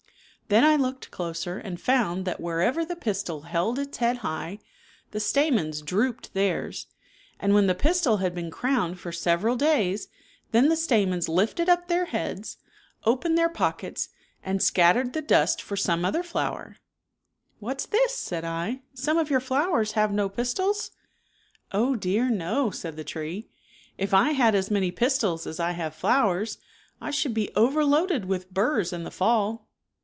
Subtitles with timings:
[0.49, 0.69] '■^''""'""•^ m ower.
[0.69, 4.59] Then I looked closer and found that wherever the pistil held its head high,
[5.11, 6.87] the stamens drooped 44 theirs,
[7.39, 10.11] and when the pistil had been crowned for several days r^^^ ^a
[10.51, 12.57] then the stamens lifted up their heads,
[13.05, 14.09] opened their pockets
[14.43, 16.75] and scattered the dust for some ^"■'" other flower."
[17.61, 20.91] What's this," said 1," some of your flowers have no pistils?""
[21.71, 23.47] Oh, dear, no," said the tree,"
[23.97, 26.57] if I had as many pistils as I have flowers
[26.99, 29.69] I should be overloaded with burs in the fall."